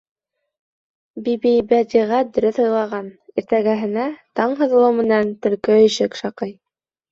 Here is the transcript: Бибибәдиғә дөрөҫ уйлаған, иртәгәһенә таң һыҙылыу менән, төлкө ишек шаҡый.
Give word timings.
Бибибәдиғә 1.27 2.21
дөрөҫ 2.39 2.57
уйлаған, 2.65 3.13
иртәгәһенә 3.43 4.09
таң 4.41 4.59
һыҙылыу 4.65 4.99
менән, 5.03 5.33
төлкө 5.47 5.81
ишек 5.87 6.21
шаҡый. 6.25 6.59